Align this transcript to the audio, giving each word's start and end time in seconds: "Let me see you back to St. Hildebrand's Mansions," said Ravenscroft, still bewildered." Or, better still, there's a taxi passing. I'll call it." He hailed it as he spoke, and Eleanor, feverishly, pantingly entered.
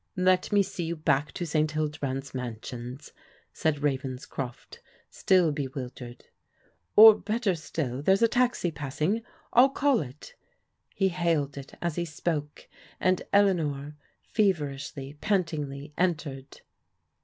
"Let 0.31 0.51
me 0.51 0.63
see 0.63 0.85
you 0.85 0.95
back 0.95 1.31
to 1.33 1.45
St. 1.45 1.69
Hildebrand's 1.69 2.33
Mansions," 2.33 3.11
said 3.53 3.83
Ravenscroft, 3.83 4.79
still 5.11 5.51
bewildered." 5.51 6.25
Or, 6.95 7.13
better 7.13 7.53
still, 7.53 8.01
there's 8.01 8.23
a 8.23 8.27
taxi 8.27 8.71
passing. 8.71 9.21
I'll 9.53 9.69
call 9.69 9.99
it." 10.01 10.33
He 10.95 11.09
hailed 11.09 11.55
it 11.55 11.75
as 11.83 11.97
he 11.97 12.05
spoke, 12.05 12.67
and 12.99 13.21
Eleanor, 13.31 13.95
feverishly, 14.23 15.13
pantingly 15.21 15.93
entered. 15.99 16.61